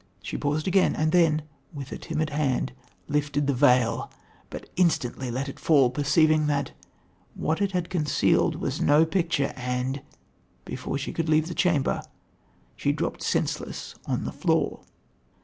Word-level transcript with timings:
She 0.23 0.35
paused 0.35 0.67
again 0.67 0.95
and 0.95 1.11
then, 1.11 1.43
with 1.71 1.91
a 1.91 1.97
timid 1.99 2.31
hand, 2.31 2.73
lifted 3.07 3.45
the 3.45 3.53
veil, 3.53 4.09
but 4.49 4.67
instantly 4.75 5.29
let 5.29 5.47
it 5.47 5.59
fall 5.59 5.91
perceiving 5.91 6.47
that, 6.47 6.71
what 7.35 7.61
it 7.61 7.73
had 7.73 7.91
concealed 7.91 8.55
was 8.55 8.81
no 8.81 9.05
picture 9.05 9.53
and, 9.55 10.01
before 10.65 10.97
she 10.97 11.13
could 11.13 11.29
leave 11.29 11.49
the 11.49 11.53
chamber, 11.53 12.01
she 12.75 12.91
dropped 12.91 13.21
senseless 13.21 13.93
on 14.07 14.23
the 14.25 14.31
floor." 14.33 14.79